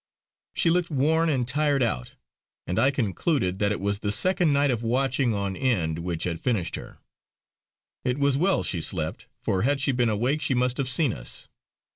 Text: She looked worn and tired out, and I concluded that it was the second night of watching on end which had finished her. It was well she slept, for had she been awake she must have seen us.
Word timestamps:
She 0.55 0.71
looked 0.71 0.89
worn 0.89 1.29
and 1.29 1.47
tired 1.47 1.83
out, 1.83 2.15
and 2.65 2.79
I 2.79 2.89
concluded 2.89 3.59
that 3.59 3.71
it 3.71 3.79
was 3.79 3.99
the 3.99 4.11
second 4.11 4.51
night 4.51 4.71
of 4.71 4.81
watching 4.81 5.35
on 5.35 5.55
end 5.55 5.99
which 5.99 6.23
had 6.23 6.39
finished 6.39 6.75
her. 6.75 6.97
It 8.03 8.17
was 8.17 8.35
well 8.35 8.63
she 8.63 8.81
slept, 8.81 9.27
for 9.37 9.61
had 9.61 9.79
she 9.79 9.91
been 9.91 10.09
awake 10.09 10.41
she 10.41 10.55
must 10.55 10.77
have 10.77 10.89
seen 10.89 11.13
us. 11.13 11.49